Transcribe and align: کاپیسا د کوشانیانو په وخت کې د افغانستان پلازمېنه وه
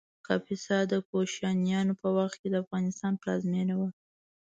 کاپیسا 0.27 0.77
د 0.91 0.93
کوشانیانو 1.09 1.93
په 2.01 2.07
وخت 2.17 2.35
کې 2.41 2.47
د 2.51 2.55
افغانستان 2.63 3.13
پلازمېنه 3.21 3.73
وه 3.79 3.89